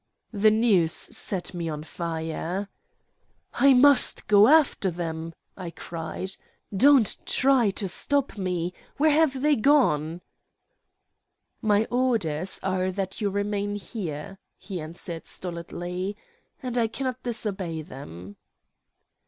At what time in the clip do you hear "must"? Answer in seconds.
3.75-4.27